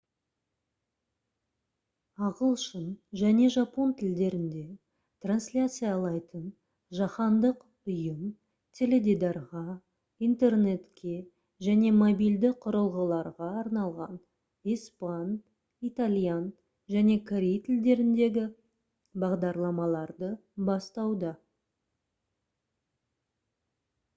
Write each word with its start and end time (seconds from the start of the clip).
ағылшын 2.27 2.85
және 3.23 3.49
жапон 3.55 3.91
тілдерінде 3.99 4.61
трансляциялайтын 5.25 6.47
жаһандық 6.99 7.59
ұйым 7.91 8.23
теледидарға 8.79 9.63
интернетке 10.29 11.19
және 11.67 11.91
мобильді 11.99 12.51
құрылғыларға 12.65 13.51
арналған 13.63 14.17
испан 14.77 15.37
итальян 15.91 16.51
және 16.97 17.19
корей 17.31 17.55
тілдеріндегі 17.69 18.47
бағдарламаларды 19.25 20.33
бастауда 20.71 21.35